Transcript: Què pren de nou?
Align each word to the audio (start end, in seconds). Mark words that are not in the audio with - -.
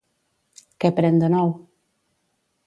Què 0.83 0.91
pren 1.01 1.19
de 1.25 1.29
nou? 1.35 1.53